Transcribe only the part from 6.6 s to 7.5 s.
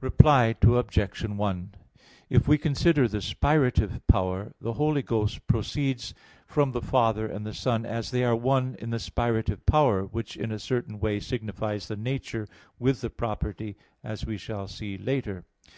the Father and